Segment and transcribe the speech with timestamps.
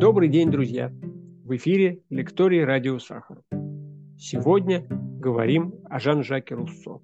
[0.00, 0.90] Добрый день, друзья!
[1.44, 3.42] В эфире лекторий «Радио Сахар».
[4.16, 7.02] Сегодня говорим о Жан-Жаке Руссо.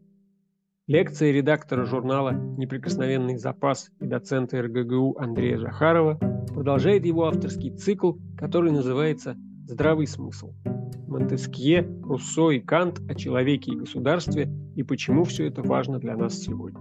[0.87, 6.15] Лекция редактора журнала «Неприкосновенный запас» и доцента РГГУ Андрея Захарова
[6.55, 10.55] продолжает его авторский цикл, который называется «Здравый смысл».
[11.07, 16.39] Монтескье, Руссо и Кант о человеке и государстве и почему все это важно для нас
[16.39, 16.81] сегодня.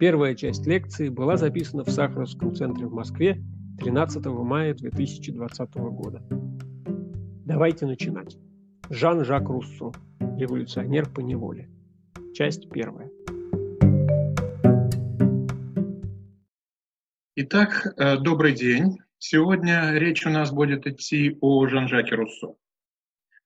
[0.00, 3.40] Первая часть лекции была записана в Сахаровском центре в Москве
[3.78, 6.22] 13 мая 2020 года.
[7.44, 8.36] Давайте начинать.
[8.88, 9.90] Жан-Жак Руссо.
[10.38, 11.68] Революционер по неволе.
[12.34, 13.10] Часть первая.
[17.36, 18.98] Итак, э, добрый день.
[19.18, 22.54] Сегодня речь у нас будет идти о Жан-Жаке Руссо.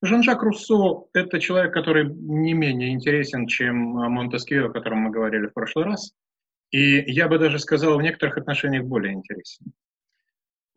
[0.02, 5.54] Жан-Жак Руссо– это человек, который не менее интересен, чем Монтескье, о котором мы говорили в
[5.54, 6.12] прошлый раз.
[6.70, 9.72] И я бы даже сказал, в некоторых отношениях более интересен.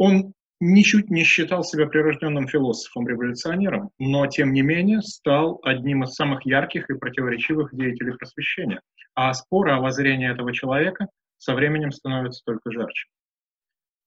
[0.04, 6.44] Он ничуть не считал себя прирожденным философом-революционером, но, тем не менее, стал одним из самых
[6.44, 8.82] ярких и противоречивых деятелей просвещения.
[9.14, 11.08] А споры о воззрении этого человека
[11.38, 13.10] со временем становятся только жарче.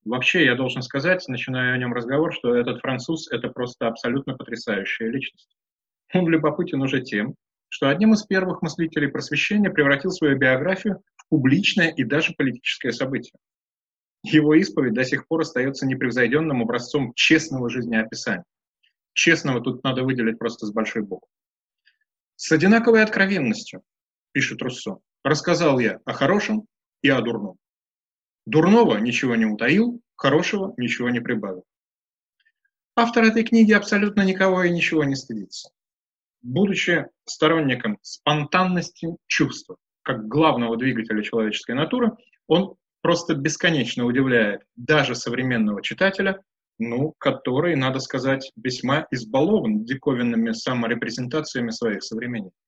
[0.04, 5.10] Вообще, я должен сказать, начиная о нем разговор, что этот француз– это просто абсолютно потрясающая
[5.12, 5.56] личность.
[6.12, 7.36] Он любопытен уже тем,
[7.68, 13.38] что одним из первых мыслителей просвещения превратил свою биографию в публичное и даже политическое событие.
[14.24, 18.44] Его исповедь до сих пор остается непревзойденным образцом честного жизнеописания.
[19.12, 21.28] Честного тут надо выделить просто с большой буквы.
[22.34, 23.82] С одинаковой откровенностью,
[24.32, 26.66] пишет Руссо, рассказал я о хорошем
[27.02, 27.58] и о дурном.
[28.46, 31.64] Дурного ничего не утаил, хорошего ничего не прибавил.
[32.96, 35.70] Автор этой книги абсолютно никого и ничего не стыдится
[36.44, 42.12] будучи сторонником спонтанности чувства, как главного двигателя человеческой натуры,
[42.46, 46.42] он просто бесконечно удивляет даже современного читателя,
[46.78, 52.58] ну, который, надо сказать, весьма избалован диковинными саморепрезентациями своих современников.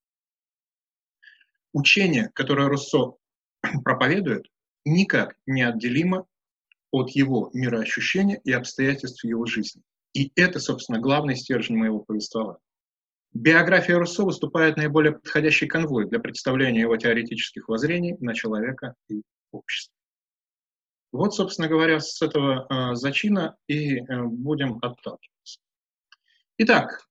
[1.72, 3.14] Учение, которое Руссо
[3.82, 4.44] проповедует,
[4.84, 6.26] никак не отделимо
[6.90, 9.82] от его мироощущения и обстоятельств его жизни.
[10.12, 12.60] И это, собственно, главный стержень моего повествования.
[13.32, 19.95] Биография Руссо выступает наиболее подходящей конвой для представления его теоретических воззрений на человека и общество.
[21.12, 25.60] Вот, собственно говоря, с этого э, зачина и э, будем отталкиваться.
[26.58, 27.06] Итак,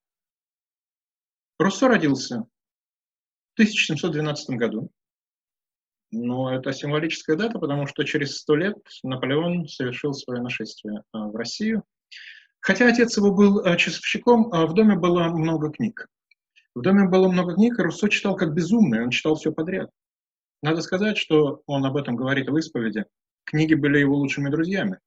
[1.58, 4.92] Руссо родился в 1712 году.
[6.12, 11.36] Но это символическая дата, потому что через сто лет Наполеон совершил свое нашествие э, в
[11.36, 11.84] Россию.
[12.60, 16.08] Хотя отец его был э, часовщиком, э, в доме было много книг.
[16.74, 19.90] В доме было много книг, и Руссо читал как безумный, он читал все подряд.
[20.62, 23.06] Надо сказать, что он об этом говорит в исповеди.
[23.46, 25.00] Книги были его лучшими друзьями.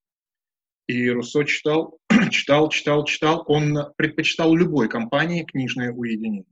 [0.87, 1.99] И Руссо читал,
[2.31, 3.45] читал, читал, читал.
[3.47, 6.47] Он предпочитал любой компании книжное уединение.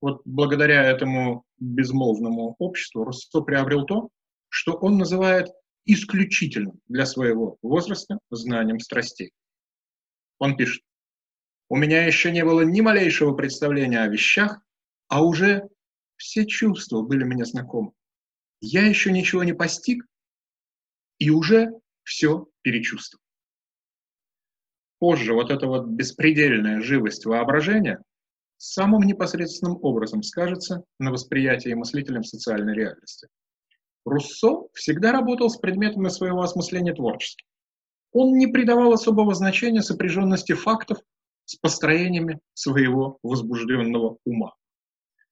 [0.00, 4.08] Вот благодаря этому безмолвному обществу Руссо приобрел то,
[4.48, 5.48] что он называет
[5.84, 9.32] исключительным для своего возраста знанием страстей.
[10.38, 10.82] Он пишет,
[11.68, 14.60] у меня еще не было ни малейшего представления о вещах,
[15.08, 15.68] а уже
[16.16, 17.92] все чувства были мне знакомы.
[18.60, 20.04] Я еще ничего не постиг,
[21.18, 21.70] и уже
[22.04, 23.22] все перечувствовал.
[24.98, 28.02] Позже вот эта вот беспредельная живость воображения
[28.56, 33.28] самым непосредственным образом скажется на восприятии мыслителем социальной реальности.
[34.04, 37.44] Руссо всегда работал с предметами своего осмысления творчески.
[38.12, 40.98] Он не придавал особого значения сопряженности фактов
[41.44, 44.54] с построениями своего возбужденного ума.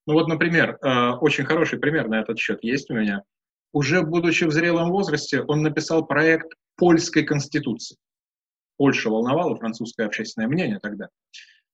[0.07, 3.23] Ну вот, например, э, очень хороший пример на этот счет есть у меня.
[3.77, 7.99] Уже будучи в зрелом возрасте, он написал проект польской конституции.
[8.79, 11.11] Польша волновала французское общественное мнение тогда.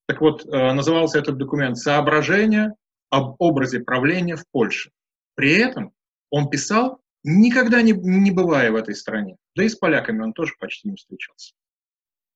[0.08, 2.74] Так вот, э, назывался этот документ «Соображение
[3.10, 4.90] об образе правления в Польше».
[5.36, 5.92] При этом
[6.30, 9.36] он писал, никогда не, не бывая в этой стране.
[9.54, 11.54] Да и с поляками он тоже почти не встречался.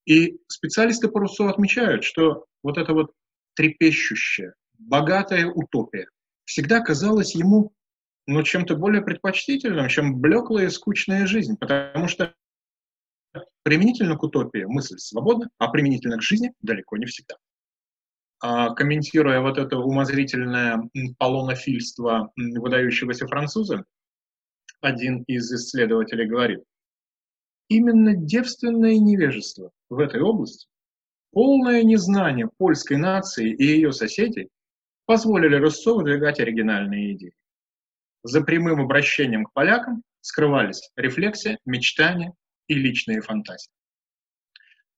[0.05, 3.11] И специалисты по Руссо отмечают, что вот эта вот
[3.57, 6.09] трепещущая, богатая утопия
[6.45, 7.73] всегда казалась ему
[8.27, 12.35] ну, чем-то более предпочтительным, чем блеклая и скучная жизнь, потому что
[13.63, 17.37] применительно к утопии мысль свободна, а применительно к жизни далеко не всегда.
[18.41, 20.89] А, комментируя вот это умозрительное
[21.19, 23.85] полонофильство выдающегося француза,
[24.81, 26.63] один из исследователей говорит,
[27.69, 30.69] Именно девственное невежество в этой области,
[31.33, 34.51] полное незнание польской нации и ее соседей
[35.05, 37.35] позволили Руссо выдвигать оригинальные идеи.
[38.29, 42.35] За прямым обращением к полякам скрывались рефлексия, мечтания
[42.67, 43.71] и личные фантазии.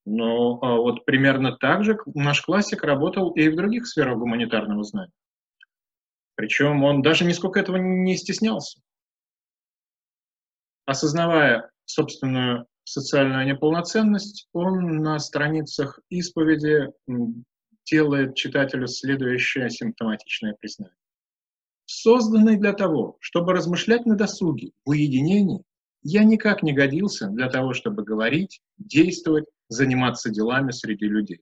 [0.06, 5.12] Но а вот примерно так же наш классик работал и в других сферах гуманитарного знания.
[6.36, 8.80] Причем он даже нисколько этого не стеснялся.
[10.86, 16.86] Осознавая собственную социальную неполноценность, он на страницах исповеди
[17.84, 20.96] делает читателю следующее симптоматичное признание.
[21.90, 25.64] Созданный для того, чтобы размышлять на досуге, в уединении,
[26.02, 31.40] я никак не годился для того, чтобы говорить, действовать, заниматься делами среди людей.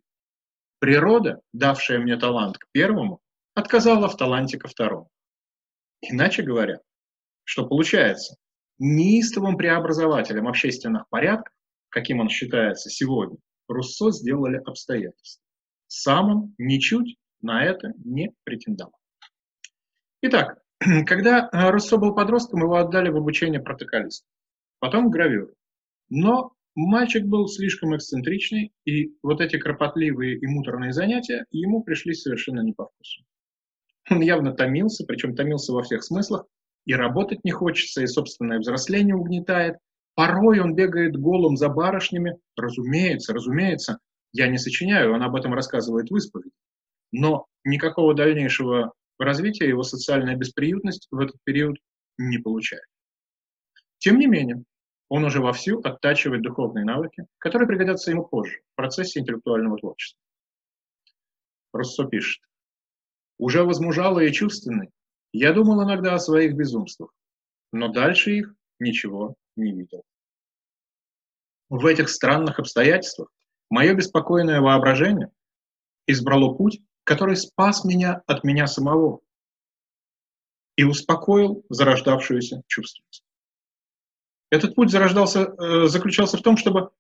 [0.79, 3.19] Природа, давшая мне талант к первому,
[3.55, 5.11] отказала в таланте ко второму.
[6.01, 6.79] Иначе говоря,
[7.43, 8.37] что получается,
[8.79, 11.53] неистовым преобразователем общественных порядков,
[11.89, 15.43] каким он считается сегодня, Руссо сделали обстоятельства.
[15.89, 18.95] Сам он ничуть на это не претендовал.
[20.23, 20.59] Итак,
[21.07, 24.27] когда э, Руссо был подростком, его отдали в обучение протоколиста,
[24.79, 25.53] потом гравюру.
[26.09, 32.61] Но мальчик был слишком эксцентричный, и вот эти кропотливые и муторные занятия ему пришли совершенно
[32.61, 33.25] не по вкусу.
[34.11, 36.47] Он явно томился, причем томился во всех смыслах,
[36.87, 39.77] и работать не хочется, и собственное взросление угнетает.
[40.15, 42.39] Порой он бегает голым за барышнями.
[42.57, 43.99] Разумеется, разумеется,
[44.33, 46.53] я не сочиняю, он об этом рассказывает в исповеди.
[47.11, 48.93] Но никакого дальнейшего
[49.25, 51.77] развития его социальная бесприютность в этот период
[52.19, 52.85] не получает.
[53.99, 54.65] Тем не менее,
[55.09, 60.21] он уже вовсю оттачивает духовные навыки, которые пригодятся ему позже, в процессе интеллектуального творчества.
[61.73, 62.43] Руссо пишет.
[63.39, 64.91] «Уже возмужалый и чувственный,
[65.33, 67.13] я думал иногда о своих безумствах,
[67.73, 70.03] но дальше их ничего не видел.
[71.69, 73.29] В этих странных обстоятельствах
[73.69, 75.31] мое беспокойное воображение
[76.07, 79.21] избрало путь, который спас меня от меня самого
[80.77, 83.25] и успокоил зарождавшуюся чувственность.
[84.51, 86.91] Этот путь зарождался, э, заключался в том, чтобы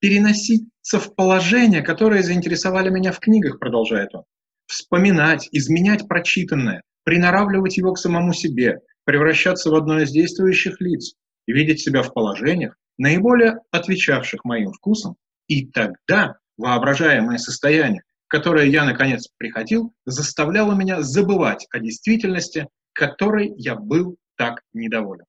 [0.00, 4.24] переноситься в положения, которые заинтересовали меня в книгах, продолжает он.
[4.66, 11.14] Вспоминать, изменять прочитанное, приноравливать его к самому себе, превращаться в одно из действующих лиц
[11.46, 15.16] видеть себя в положениях, наиболее отвечавших моим вкусам,
[15.48, 23.76] и тогда воображаемое состояние, которое я наконец приходил, заставляло меня забывать о действительности, которой я
[23.76, 25.24] был так недоволен.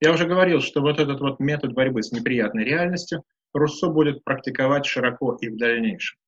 [0.00, 4.84] Я уже говорил, что вот этот вот метод борьбы с неприятной реальностью Руссо будет практиковать
[4.84, 6.18] широко и в дальнейшем.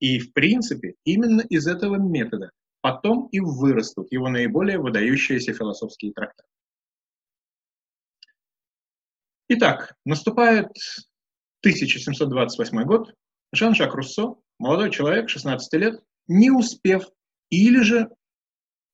[0.00, 2.50] И, в принципе, именно из этого метода
[2.82, 6.48] потом и вырастут его наиболее выдающиеся философские трактаты.
[9.48, 10.66] Итак, наступает
[11.60, 13.14] 1728 год.
[13.52, 17.10] Жан-Жак Руссо, молодой человек, 16 лет, не успев
[17.50, 18.08] или же,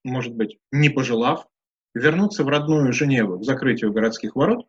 [0.04, 1.46] может быть, не пожелав
[1.94, 4.66] вернуться в родную Женеву к закрытию городских ворот,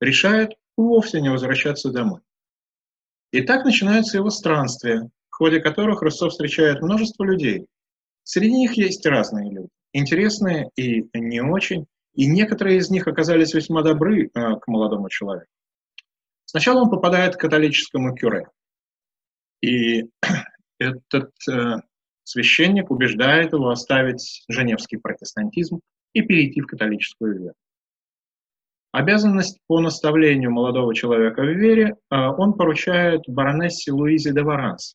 [0.00, 2.20] решает вовсе не возвращаться домой.
[3.30, 7.66] И так начинаются его странствия, в ходе которых Руссо встречает множество людей,
[8.24, 13.82] Среди них есть разные люди, интересные и не очень, и некоторые из них оказались весьма
[13.82, 15.50] добры э, к молодому человеку.
[16.46, 18.48] Сначала он попадает к католическому кюре,
[19.64, 20.10] и
[20.78, 21.76] этот э,
[22.24, 25.80] священник убеждает его оставить женевский протестантизм
[26.12, 27.54] и перейти в католическую веру.
[28.92, 34.94] Обязанность по наставлению молодого человека в вере э, он поручает баронессе Луизе де Варанс,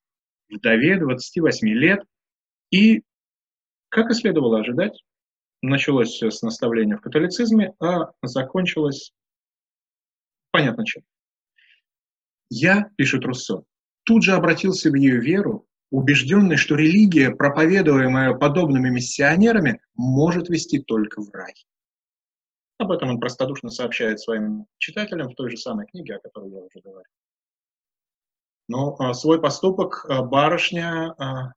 [0.50, 2.04] вдове 28 лет
[2.72, 3.02] и
[3.90, 5.04] как и следовало ожидать,
[5.64, 9.12] началось с наставления в католицизме, а закончилось
[10.52, 11.02] понятно чем.
[12.52, 13.64] Я, пишет Руссо,
[14.10, 21.22] тут же обратился в ее веру, убежденный, что религия, проповедуемая подобными миссионерами, может вести только
[21.22, 21.54] в рай.
[22.80, 26.58] Об этом он простодушно сообщает своим читателям в той же самой книге, о которой я
[26.58, 27.12] уже говорил.
[28.68, 31.54] Но а, свой поступок а, барышня а,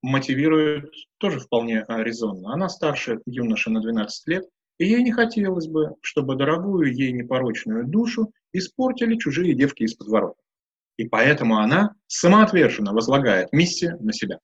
[0.00, 2.54] мотивирует тоже вполне резонно.
[2.54, 4.48] Она старше юноши на 12 лет,
[4.78, 10.40] и ей не хотелось бы, чтобы дорогую ей непорочную душу испортили чужие девки из подворота.
[11.00, 14.38] И поэтому она самоотверженно возлагает миссию на себя.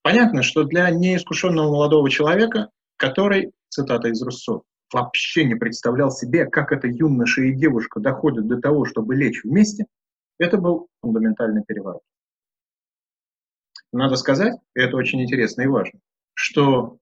[0.00, 6.72] Понятно, что для неискушенного молодого человека, который, цитата из Руссо, вообще не представлял себе, как
[6.72, 9.84] эта юноша и девушка доходят до того, чтобы лечь вместе,
[10.38, 12.00] это был фундаментальный переворот.
[13.92, 16.00] Надо сказать, и это очень интересно и важно,
[16.32, 16.96] что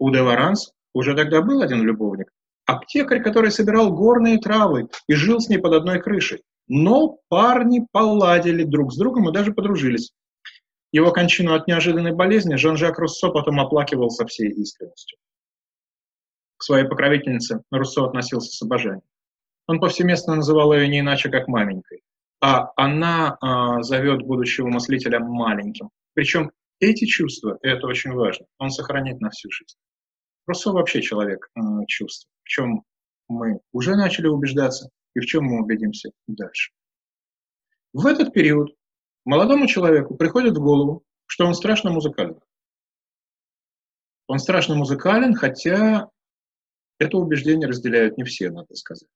[0.00, 2.32] у Деваранс уже тогда был один любовник,
[2.66, 6.42] аптекарь, который собирал горные травы и жил с ней под одной крышей.
[6.66, 10.12] Но парни поладили друг с другом и даже подружились.
[10.92, 15.18] Его кончину от неожиданной болезни Жан-Жак Руссо потом оплакивал со всей искренностью.
[16.56, 19.02] К своей покровительнице Руссо относился с обожанием.
[19.66, 22.02] Он повсеместно называл ее не иначе, как маменькой.
[22.40, 25.90] а она а, зовет будущего мыслителя маленьким.
[26.12, 29.76] Причем эти чувства, и это очень важно, он сохранит на всю жизнь.
[30.46, 32.84] Руссо вообще человек э, чувств, в чем
[33.28, 36.72] мы уже начали убеждаться и в чем мы убедимся дальше.
[37.92, 38.74] В этот период
[39.24, 42.40] молодому человеку приходит в голову, что он страшно музыкален.
[44.26, 46.08] Он страшно музыкален, хотя
[46.98, 49.08] это убеждение разделяют не все, надо сказать.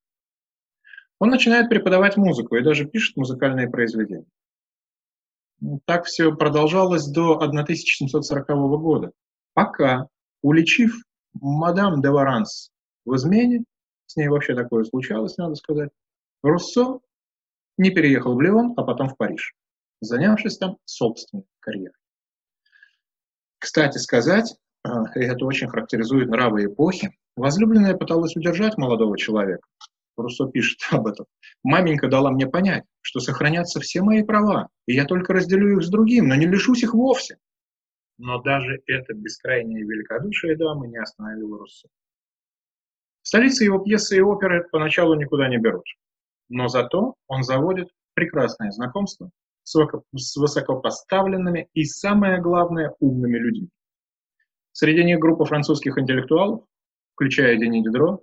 [1.19, 4.27] Он начинает преподавать музыку и даже пишет музыкальные произведения.
[5.61, 8.47] Ну, так все продолжалось до 1740
[8.81, 9.11] года,
[9.55, 10.07] пока,
[10.41, 11.03] уличив
[11.33, 12.71] мадам де Варанс
[13.05, 13.65] в измене,
[14.09, 15.91] с ней вообще такое случалось, надо сказать,
[16.43, 17.01] Руссо
[17.77, 19.55] не переехал в Лион, а потом в Париж,
[20.01, 21.95] занявшись там собственной карьерой.
[23.59, 29.69] Кстати сказать, а, и это очень характеризует нравы эпохи, возлюбленная пыталась удержать молодого человека.
[30.17, 31.27] Руссо пишет об этом.
[31.63, 35.91] «Маменька дала мне понять, что сохранятся все мои права, и я только разделю их с
[35.91, 37.37] другим, но не лишусь их вовсе».
[38.17, 41.89] Но даже это бескрайнее великодушие дамы не остановило Руссо.
[43.29, 45.85] В столице его пьесы и оперы поначалу никуда не берут,
[46.49, 49.31] но зато он заводит прекрасное знакомство
[49.65, 53.69] с высокопоставленными и, самое главное, умными людьми.
[54.73, 56.65] Среди них группа французских интеллектуалов,
[57.13, 58.21] включая Дени Дидро,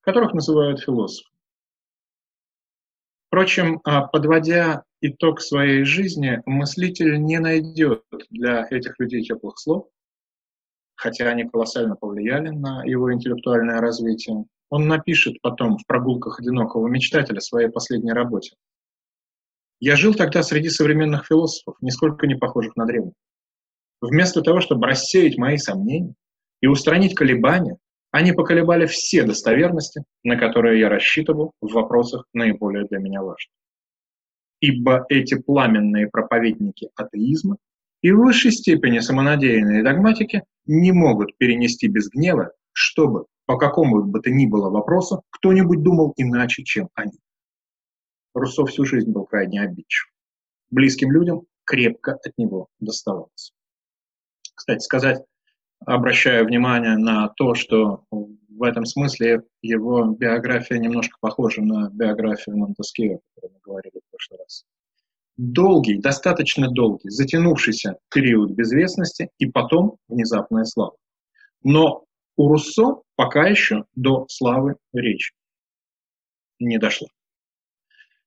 [0.00, 1.32] которых называют философами.
[3.28, 9.86] Впрочем, а, подводя итог своей жизни, мыслитель не найдет для этих людей теплых слов,
[11.00, 14.44] хотя они колоссально повлияли на его интеллектуальное развитие.
[14.68, 18.54] Он напишет потом в «Прогулках одинокого мечтателя» своей последней работе.
[19.80, 23.14] «Я жил тогда среди современных философов, нисколько не похожих на древних.
[24.02, 26.14] Вместо того, чтобы рассеять мои сомнения
[26.60, 27.78] и устранить колебания,
[28.10, 33.54] они поколебали все достоверности, на которые я рассчитывал в вопросах наиболее для меня важных.
[34.60, 37.56] Ибо эти пламенные проповедники атеизма
[38.02, 44.20] и в высшей степени самонадеянные догматики не могут перенести без гнева, чтобы по какому бы
[44.20, 47.18] то ни было вопросу кто-нибудь думал иначе, чем они.
[48.34, 50.08] Руссо всю жизнь был крайне обидчив.
[50.70, 53.52] Близким людям крепко от него доставалось.
[54.54, 55.24] Кстати сказать,
[55.84, 63.16] обращаю внимание на то, что в этом смысле его биография немножко похожа на биографию Монтескио,
[63.16, 64.64] о которой мы говорили в прошлый раз.
[65.42, 70.96] Долгий, достаточно долгий, затянувшийся период безвестности и потом внезапная слава.
[71.64, 72.04] Но
[72.36, 75.32] у Руссо пока еще до славы речи
[76.58, 77.08] не дошло.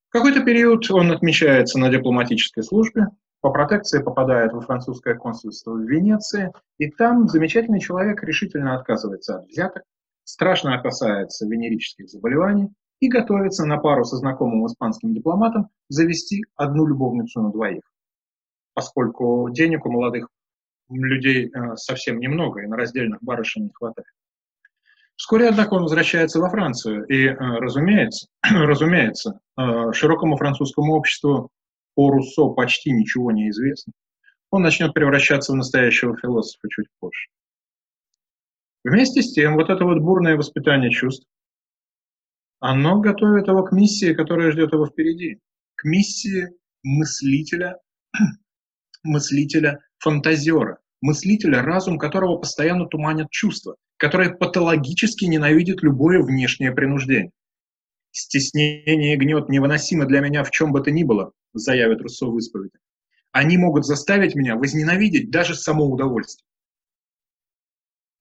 [0.09, 3.09] В какой-то период он отмечается на дипломатической службе,
[3.41, 9.45] по протекции попадает во французское консульство в Венеции, и там замечательный человек решительно отказывается от
[9.49, 9.83] взяток,
[10.23, 12.69] страшно опасается венерических заболеваний
[13.03, 17.83] и готовится на пару со знакомым испанским дипломатом завести одну любовницу на двоих,
[18.73, 20.29] поскольку денег у молодых
[20.89, 24.07] людей э, совсем немного, и на раздельных барышень не хватает.
[25.17, 31.49] Вскоре, однако, он возвращается во Францию, и, э, разумеется, разумеется, э, широкому французскому обществу
[31.97, 33.91] о Руссо почти ничего не известно,
[34.49, 37.27] он начнет превращаться в настоящего философа чуть позже.
[38.85, 41.27] Вместе с тем, вот это вот бурное воспитание чувств,
[42.63, 45.41] оно готовит его к миссии, которая ждет его впереди,
[45.75, 46.47] к миссии
[46.81, 47.77] мыслителя,
[49.03, 57.33] мыслителя фантазера, мыслителя, разум которого постоянно туманят чувства, который патологически ненавидит любое внешнее принуждение.
[58.11, 62.37] Стеснение и гнет невыносимо для меня в чем бы то ни было, заявит Руссо в
[62.37, 62.77] исповеди.
[63.33, 66.47] Они могут заставить меня возненавидеть даже само удовольствие.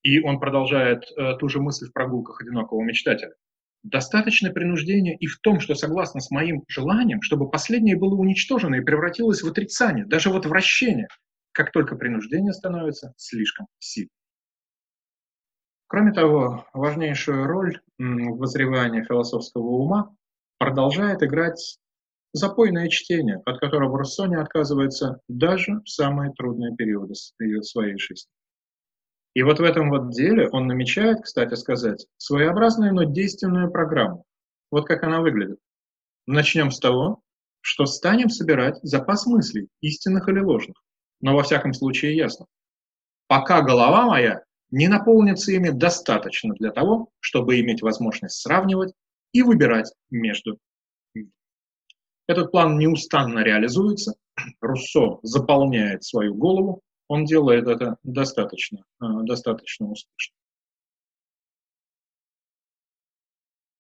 [0.03, 3.35] И он продолжает э, ту же мысль в прогулках одинокого мечтателя.
[3.83, 8.81] Достаточно принуждения и в том, что согласно с моим желанием, чтобы последнее было уничтожено и
[8.81, 11.09] превратилось в отрицание, даже в отвращение,
[11.53, 14.11] как только принуждение становится слишком сильным.
[15.89, 20.15] Кроме того, важнейшую роль в возревании философского ума
[20.59, 21.79] продолжает играть
[22.33, 28.31] запойное чтение, от которого Руссо не отказывается даже в самые трудные периоды своей жизни.
[29.35, 34.25] И вот в этом вот деле он намечает, кстати сказать, своеобразную, но действенную программу.
[34.71, 35.59] Вот как она выглядит.
[36.27, 37.23] Начнем с того,
[37.61, 40.83] что станем собирать запас мыслей, истинных или ложных.
[41.21, 42.47] Но во всяком случае ясно.
[43.27, 48.93] Пока голова моя не наполнится ими достаточно для того, чтобы иметь возможность сравнивать
[49.33, 50.59] и выбирать между
[52.27, 54.15] этот план неустанно реализуется,
[54.61, 60.35] Руссо заполняет свою голову, он делает это достаточно, э, достаточно успешно.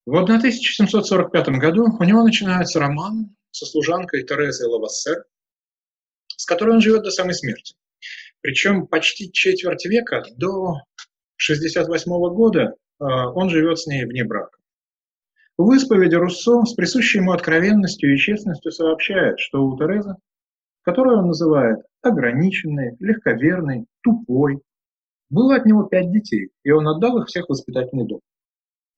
[0.04, 5.24] В 1745 году у него начинается роман, со служанкой Терезой Лавассер,
[6.28, 7.76] с которой он живет до самой смерти.
[8.40, 10.80] Причем почти четверть века до
[11.36, 14.58] 68 года э, он живет с ней вне брака.
[15.58, 20.16] В исповеди Руссо с присущей ему откровенностью и честностью сообщает, что у Терезы,
[20.82, 24.60] которую он называет ограниченной, легковерной, тупой,
[25.30, 28.20] было от него пять детей, и он отдал их всех в воспитательный дом,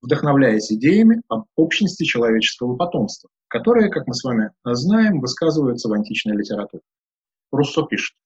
[0.03, 6.37] вдохновляясь идеями об общности человеческого потомства, которые, как мы с вами знаем, высказываются в античной
[6.37, 6.83] литературе.
[7.53, 8.17] Руссо пишет,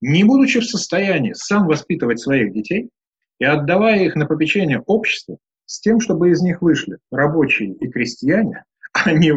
[0.00, 2.90] «Не будучи в состоянии сам воспитывать своих детей
[3.38, 8.64] и отдавая их на попечение обществу, с тем, чтобы из них вышли рабочие и крестьяне,
[8.92, 9.32] а не,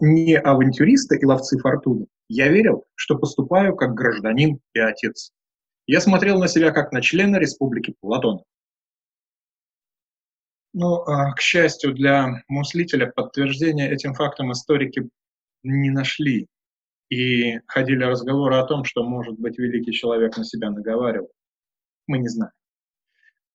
[0.00, 5.32] не авантюристы и ловцы фортуны, я верил, что поступаю как гражданин и отец.
[5.86, 8.42] Я смотрел на себя как на члена Республики Платона.
[10.74, 15.08] Но, ну, а, к счастью для мыслителя, подтверждения этим фактам историки
[15.62, 16.46] не нашли.
[17.08, 21.30] И ходили разговоры о том, что, может быть, великий человек на себя наговаривал.
[22.06, 22.52] Мы не знаем.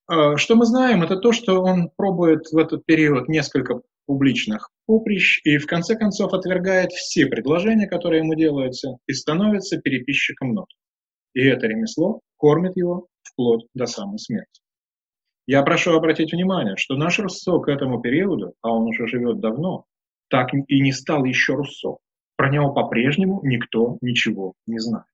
[0.08, 5.40] А, что мы знаем, это то, что он пробует в этот период несколько публичных поприщ
[5.44, 10.68] и в конце концов отвергает все предложения, которые ему делаются, и становится переписчиком нот.
[11.34, 14.62] И это ремесло кормит его вплоть до самой смерти.
[15.46, 19.86] Я прошу обратить внимание, что наш Руссо к этому периоду, а он уже живет давно,
[20.30, 21.98] так и не стал еще Руссо.
[22.38, 25.06] Про него по-прежнему никто ничего не знает.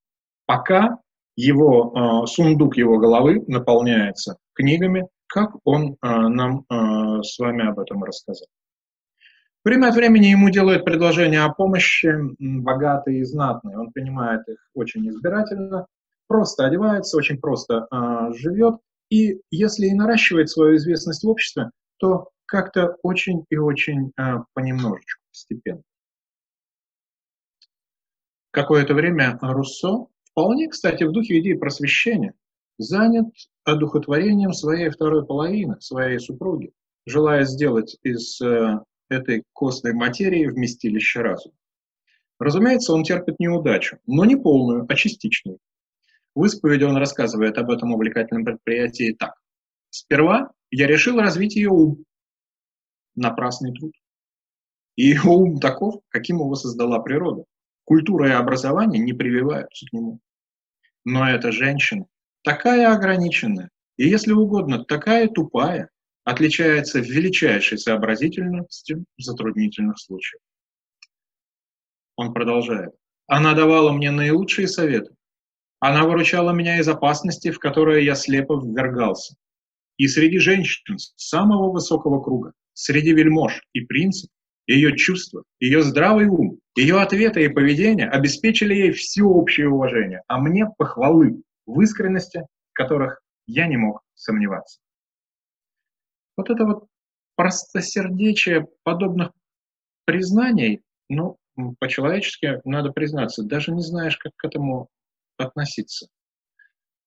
[0.45, 0.99] Пока
[1.35, 7.79] его э, сундук его головы наполняется книгами, как он э, нам э, с вами об
[7.79, 8.47] этом рассказал.
[9.69, 13.77] Время от времени ему делают предложения о помощи, богатые и знатные.
[13.77, 15.85] Он принимает их очень избирательно,
[16.25, 18.77] просто одевается, очень просто э, живет.
[19.11, 25.21] И если и наращивает свою известность в обществе, то как-то очень и очень э, понемножечку,
[25.29, 25.83] постепенно.
[28.49, 32.33] Какое-то время Руссо, вполне, кстати, в духе идеи просвещения,
[32.79, 33.27] занят
[33.65, 36.71] одухотворением своей второй половины, своей супруги,
[37.05, 38.79] желая сделать из э,
[39.09, 41.55] этой костной материи вместилище разума.
[42.39, 45.59] Разумеется, он терпит неудачу, но не полную, а частичную.
[46.35, 49.33] В исповеди он рассказывает об этом увлекательном предприятии так.
[49.89, 52.05] «Сперва я решил развить ее ум.
[53.15, 53.93] Напрасный труд.
[54.95, 57.43] И ее ум таков, каким его создала природа.
[57.83, 60.19] Культура и образование не прививаются к нему.
[61.03, 62.05] Но эта женщина
[62.43, 65.89] такая ограниченная, и, если угодно, такая тупая,
[66.29, 70.41] отличается величайшей сообразительностью в затруднительных случаях.
[72.15, 72.91] Он продолжает.
[73.27, 75.15] Она давала мне наилучшие советы.
[75.79, 79.35] Она выручала меня из опасности, в которые я слепо ввергался.
[79.97, 84.29] И среди женщин самого высокого круга, среди вельмож и принцев,
[84.67, 90.67] ее чувства, ее здравый ум, ее ответы и поведение обеспечили ей всеобщее уважение, а мне
[90.77, 94.79] похвалы в искренности, в которых я не мог сомневаться.
[96.39, 96.85] Вот это вот
[97.35, 99.31] простосердечие подобных
[100.05, 101.35] признаний, ну,
[101.79, 104.87] по-человечески надо признаться, даже не знаешь, как к этому
[105.35, 106.07] относиться.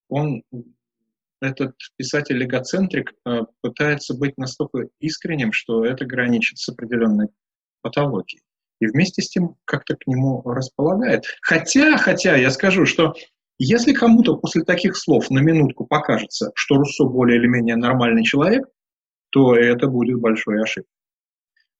[0.07, 0.43] Он,
[1.41, 7.29] этот писатель-эгоцентрик, э, пытается быть настолько искренним, что это граничит с определенной
[7.81, 8.43] патологией.
[8.81, 11.23] И вместе с тем как-то к нему располагает.
[11.41, 13.15] Хотя, хотя, я скажу, что
[13.57, 18.67] если кому-то после таких слов на минутку покажется, что Руссо более или менее нормальный человек,
[19.33, 20.93] то это будет большой ошибкой.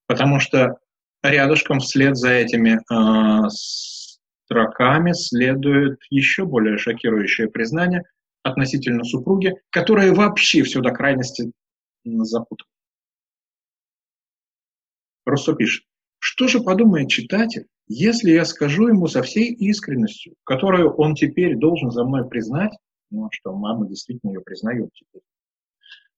[0.07, 0.79] Потому что
[1.21, 8.03] рядышком вслед за этими э, строками следует еще более шокирующее признание
[8.41, 11.51] относительно супруги, которое вообще все до крайности
[12.03, 12.67] запутано.
[15.25, 15.85] Руссо пишет,
[16.17, 21.91] что же подумает читатель, если я скажу ему со всей искренностью, которую он теперь должен
[21.91, 22.73] за мной признать,
[23.11, 25.21] ну, что мама действительно ее признает теперь,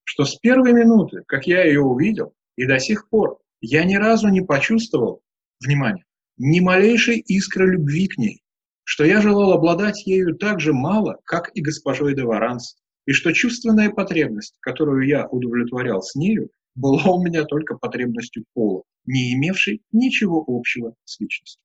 [0.05, 4.29] что с первой минуты, как я ее увидел, и до сих пор я ни разу
[4.29, 5.21] не почувствовал,
[5.59, 6.05] внимание,
[6.37, 8.41] ни малейшей искры любви к ней,
[8.83, 13.33] что я желал обладать ею так же мало, как и госпожой де Варанс, и что
[13.33, 19.81] чувственная потребность, которую я удовлетворял с нею, была у меня только потребностью пола, не имевшей
[19.91, 21.61] ничего общего с личностью.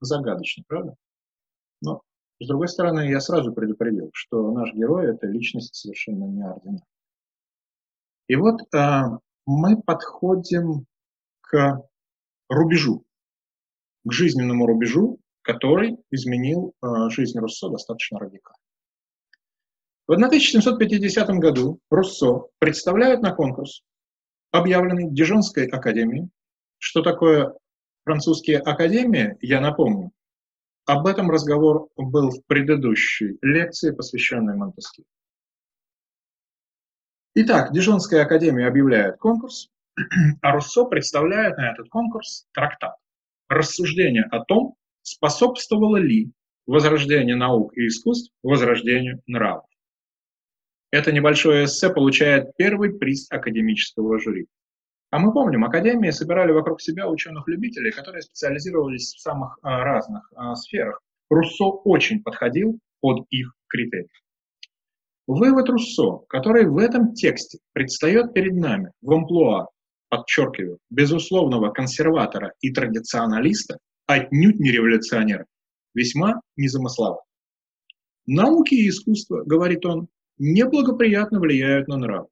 [0.00, 0.94] Загадочно, правда?
[1.80, 2.02] Но,
[2.40, 6.82] с другой стороны, я сразу предупредил, что наш герой– это личность совершенно неординарная.
[8.28, 10.86] И вот а, мы подходим
[11.40, 11.82] к
[12.48, 13.04] рубежу,
[14.04, 18.58] к жизненному рубежу, который изменил а, жизнь Руссо достаточно радикально.
[20.08, 23.82] В 1750 году Руссо представляет на конкурс,
[24.52, 26.30] объявленный Дижонской академией,
[26.78, 27.54] что такое
[28.04, 30.12] французские академии, я напомню,
[30.84, 35.04] об этом разговор был в предыдущей лекции, посвященной Монтескье.
[37.38, 39.68] Итак, Дижонская академия объявляет конкурс,
[40.40, 42.94] а Руссо представляет на этот конкурс трактат.
[43.50, 46.32] Рассуждение о том, способствовало ли
[46.66, 49.66] возрождение наук и искусств возрождению нравов.
[50.90, 54.46] Это небольшое эссе получает первый приз академического жюри.
[55.10, 60.54] А мы помним, академии собирали вокруг себя ученых-любителей, которые специализировались в самых а, разных а,
[60.54, 61.02] сферах.
[61.28, 64.08] Руссо очень подходил под их критерии.
[65.26, 69.68] Вывод Руссо, который в этом тексте предстает перед нами в амплуа,
[70.08, 75.46] подчеркиваю, безусловного консерватора и традиционалиста, отнюдь не революционера,
[75.94, 77.22] весьма незамысловат.
[78.26, 80.08] Науки и искусство, говорит он,
[80.38, 82.28] неблагоприятно влияют на нрав.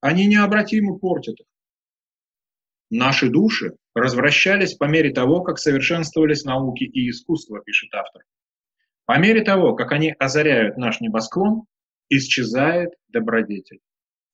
[0.00, 1.46] Они необратимо портят их.
[2.90, 8.22] Наши души развращались по мере того, как совершенствовались науки и искусство, пишет автор.
[9.04, 11.64] По мере того, как они озаряют наш небосклон,
[12.10, 13.80] исчезает добродетель.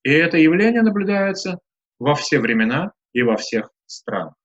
[0.03, 1.59] И это явление наблюдается
[1.99, 4.35] во все времена и во всех странах.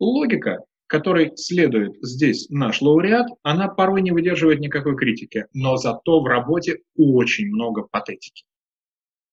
[0.00, 0.58] Логика,
[0.88, 6.80] которой следует здесь наш лауреат, она порой не выдерживает никакой критики, но зато в работе
[6.96, 8.44] очень много патетики.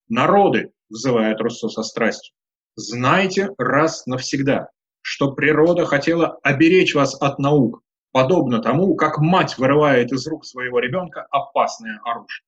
[0.07, 2.35] Народы, взывает Руссо со страстью,
[2.75, 4.69] Знайте раз навсегда,
[5.01, 10.79] что природа хотела оберечь вас от наук, подобно тому, как мать вырывает из рук своего
[10.79, 12.45] ребенка опасное оружие.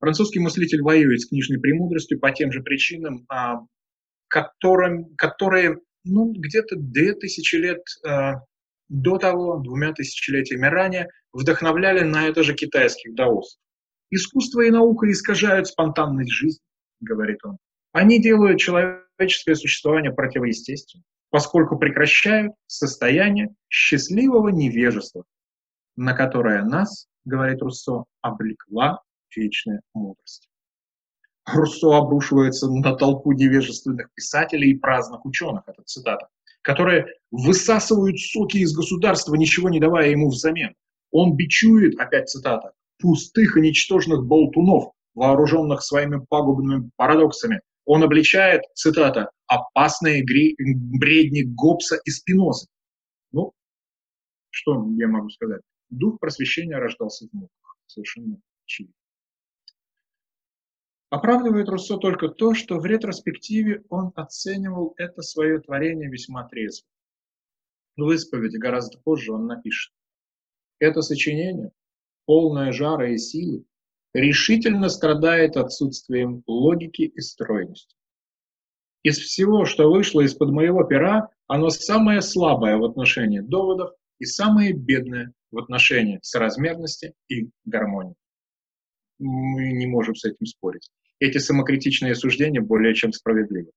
[0.00, 3.60] Французский мыслитель воюет с книжной премудростью по тем же причинам, а,
[4.28, 8.40] которым, которые ну, где-то две тысячи лет а,
[8.88, 13.58] до того, двумя тысячелетиями ранее, вдохновляли на это же китайских даосов.
[14.10, 16.60] Искусство и наука искажают спонтанность жизни,
[17.00, 17.56] говорит он.
[17.92, 25.24] Они делают человеческое существование противоестественным, поскольку прекращают состояние счастливого невежества,
[25.96, 29.00] на которое нас, говорит Руссо, облекла
[29.34, 30.48] вечная мудрость.
[31.44, 36.28] Руссо обрушивается на толпу невежественных писателей и праздных ученых, это цитата,
[36.62, 40.76] которые высасывают соки из государства, ничего не давая ему взамен.
[41.10, 49.30] Он бичует, опять цитата, пустых и ничтожных болтунов, вооруженных своими пагубными парадоксами, он обличает, цитата,
[49.54, 52.68] «опасные бредни Гоббса и Спинозы».
[53.32, 53.52] Ну,
[54.50, 55.62] что я могу сказать?
[55.90, 57.76] Дух просвещения рождался в муках.
[57.86, 58.94] Совершенно очевидно.
[61.10, 66.88] Оправдывает Руссо только то, что в ретроспективе он оценивал это свое творение весьма трезво.
[67.96, 69.94] В исповеди гораздо позже он напишет.
[70.80, 71.70] Это сочинение,
[72.26, 73.64] полное жара и силы,
[74.12, 77.94] решительно страдает отсутствием логики и стройности.
[79.04, 84.72] Из всего, что вышло из-под моего пера, оно самое слабое в отношении доводов и самое
[84.72, 88.14] бедное в отношении соразмерности и гармонии.
[89.18, 90.90] Мы не можем с этим спорить.
[91.20, 93.70] Эти самокритичные суждения более чем справедливы.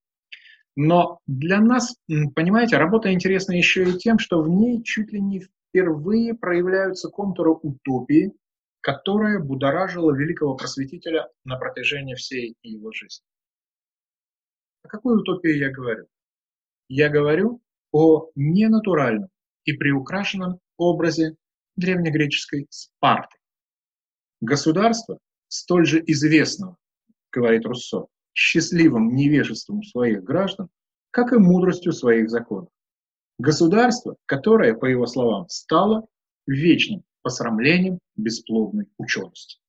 [0.77, 1.95] Но для нас,
[2.33, 7.51] понимаете, работа интересна еще и тем, что в ней чуть ли не впервые проявляются контуры
[7.51, 8.31] утопии,
[8.79, 13.25] которая будоражила великого просветителя на протяжении всей его жизни.
[14.87, 16.07] О какой утопии я говорю?
[16.87, 19.27] Я говорю о ненатуральном
[19.65, 21.35] и приукрашенном образе
[21.75, 23.35] древнегреческой Спарты.
[24.39, 25.19] Государство,
[25.49, 26.77] столь же известного,
[27.33, 30.69] говорит Руссо, счастливым невежеством своих граждан,
[31.11, 32.69] как и мудростью своих законов.
[33.39, 36.07] Государство, которое, по его словам, стало
[36.45, 39.59] вечным посрамлением бесплодной учености.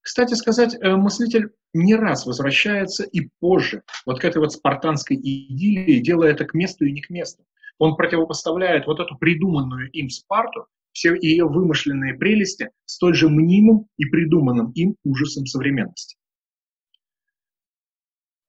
[0.00, 6.00] Кстати сказать, э, мыслитель не раз возвращается и позже вот к этой вот спартанской идиллии,
[6.00, 7.44] делая это к месту и не к месту.
[7.78, 14.04] Он противопоставляет вот эту придуманную им Спарту, все ее вымышленные прелести, столь же мнимым и
[14.06, 16.16] придуманным им ужасом современности.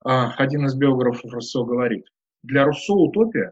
[0.04, 2.06] А, один из биографов Руссо говорит,
[2.44, 3.52] для Руссо утопия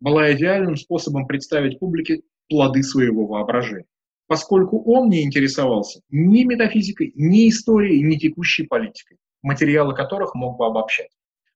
[0.00, 3.86] была идеальным способом представить публике плоды своего воображения
[4.26, 10.66] поскольку он не интересовался ни метафизикой, ни историей, ни текущей политикой, материалы которых мог бы
[10.66, 11.10] обобщать.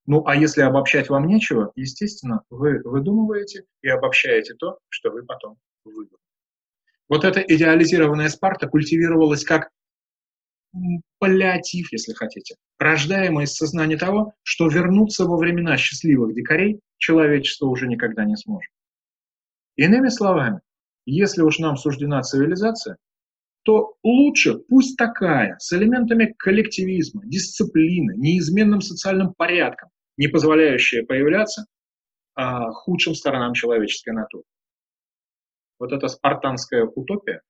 [0.05, 5.57] Ну, а если обобщать вам нечего, естественно, вы выдумываете и обобщаете то, что вы потом
[5.83, 6.17] выдумали.
[7.07, 9.69] Вот эта идеализированная Спарта культивировалась как
[11.17, 17.87] паллиатив, если хотите, рождаемый из сознания того, что вернуться во времена счастливых дикарей человечество уже
[17.87, 18.71] никогда не сможет.
[19.75, 20.61] Иными словами,
[21.09, 22.97] если уж нам суждена цивилизация,
[23.63, 31.65] то лучше пусть такая, с элементами коллективизма, дисциплины, неизменным социальным порядком, не позволяющая появляться,
[32.35, 34.45] а, худшим сторонам человеческой натуры.
[35.77, 37.41] Вот эта спартанская утопия,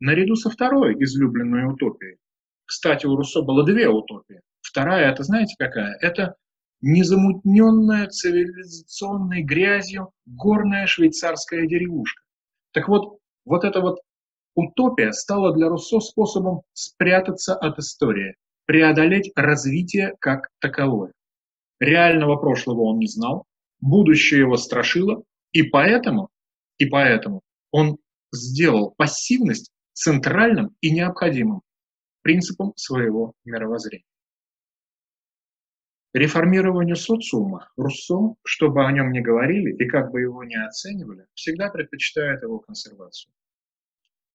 [0.00, 2.18] наряду со второй излюбленной утопией.
[2.64, 4.40] Кстати, у Руссо было две утопии.
[4.60, 5.96] Вторая, это знаете какая?
[6.00, 6.36] Это
[6.80, 12.22] незамутненная цивилизационной грязью горная швейцарская деревушка.
[12.72, 14.00] Так вот, вот эта вот
[14.54, 18.34] утопия стала для Руссо способом спрятаться от истории,
[18.66, 21.12] преодолеть развитие как таковое.
[21.80, 23.44] Реального прошлого он не знал,
[23.80, 26.28] будущее его страшило, и поэтому,
[26.78, 27.98] и поэтому он
[28.32, 31.62] сделал пассивность центральным и необходимым
[32.22, 34.04] принципом своего мировоззрения.
[36.14, 41.68] Реформированию социума Руссо, чтобы о нем не говорили и как бы его не оценивали, всегда
[41.68, 43.32] предпочитает его консервацию.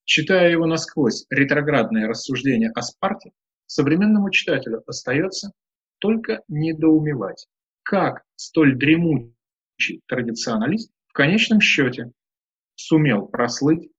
[0.06, 3.32] Читая его насквозь ретроградные рассуждения о Спарте,
[3.66, 5.52] современному читателю остается
[6.00, 7.48] только недоумевать,
[7.82, 12.12] как столь дремучий традиционалист в конечном счете
[12.76, 13.90] сумел прослыть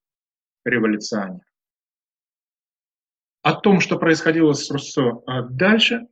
[0.65, 1.41] революционер.
[3.43, 6.07] О том, что происходило с Руссо а дальше,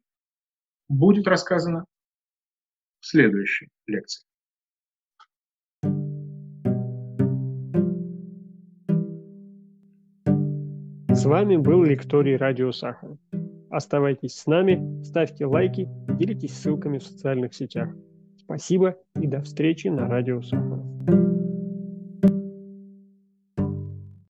[0.88, 1.84] будет рассказано
[3.00, 4.24] в следующей лекции.
[11.14, 13.16] С вами был лекторий Радио Сахар.
[13.70, 17.94] Оставайтесь с нами, ставьте лайки, делитесь ссылками в социальных сетях.
[18.38, 21.31] Спасибо и до встречи на Радио Сахар.